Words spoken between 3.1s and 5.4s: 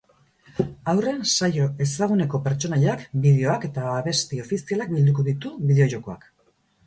bideoak eta abesti ofizialak bilduko